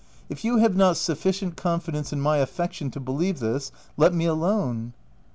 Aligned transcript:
If 0.29 0.43
you 0.43 0.57
have 0.57 0.75
not 0.75 0.97
sufficient 0.97 1.55
confidence 1.57 2.11
in 2.11 2.19
my 2.21 2.37
af 2.37 2.49
fection 2.49 2.89
to 2.89 2.99
believe 2.99 3.37
this, 3.37 3.71
let 3.97 4.15
me 4.15 4.25
alone." 4.25 4.93